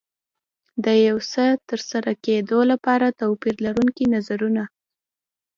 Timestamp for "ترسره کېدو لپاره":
1.69-3.15